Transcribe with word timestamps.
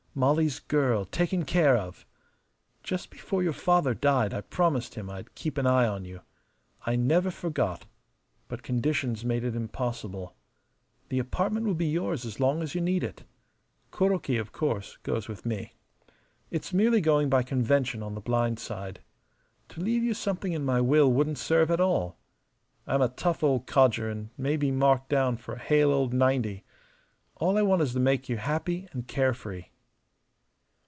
Molly's 0.13 0.59
girl 0.59 1.05
taken 1.05 1.45
care 1.45 1.77
of! 1.77 2.05
Just 2.83 3.09
before 3.11 3.41
your 3.43 3.53
father 3.53 3.93
died 3.93 4.33
I 4.33 4.41
promised 4.41 4.95
him 4.95 5.09
I'd 5.09 5.35
keep 5.35 5.57
an 5.57 5.65
eye 5.65 5.87
on 5.87 6.03
you. 6.03 6.19
I 6.85 6.97
never 6.97 7.31
forgot, 7.31 7.85
but 8.49 8.61
conditions 8.61 9.23
made 9.23 9.45
it 9.45 9.55
impossible. 9.55 10.35
The 11.07 11.19
apartment 11.19 11.65
will 11.65 11.75
be 11.75 11.85
yours 11.87 12.25
as 12.25 12.41
long 12.41 12.61
as 12.61 12.75
you 12.75 12.81
need 12.81 13.05
it. 13.05 13.23
Kuroki, 13.91 14.35
of 14.37 14.51
course, 14.51 14.97
goes 15.03 15.29
with 15.29 15.45
me. 15.45 15.75
It's 16.49 16.73
merely 16.73 16.99
going 16.99 17.29
by 17.29 17.41
convention 17.41 18.03
on 18.03 18.13
the 18.13 18.19
blind 18.19 18.59
side. 18.59 18.99
To 19.69 19.79
leave 19.79 20.03
you 20.03 20.13
something 20.13 20.51
in 20.51 20.65
my 20.65 20.81
will 20.81 21.09
wouldn't 21.09 21.37
serve 21.37 21.71
at 21.71 21.79
all, 21.79 22.17
I'm 22.85 23.01
a 23.01 23.07
tough 23.07 23.45
old 23.45 23.65
codger 23.65 24.09
and 24.09 24.29
may 24.37 24.57
be 24.57 24.71
marked 24.71 25.07
down 25.07 25.37
for 25.37 25.53
a 25.53 25.59
hale 25.59 25.93
old 25.93 26.13
ninety. 26.13 26.65
All 27.37 27.57
I 27.57 27.61
want 27.61 27.81
is 27.81 27.93
to 27.93 27.99
make 28.01 28.27
you 28.27 28.35
happy 28.35 28.89
and 28.91 29.07
carefree." 29.07 29.67